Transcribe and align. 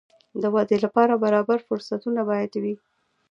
د 0.41 0.43
ودې 0.53 0.77
لپاره 0.85 1.21
برابر 1.23 1.59
فرصتونه 1.67 2.21
باید 2.29 2.51
وي. 2.63 2.75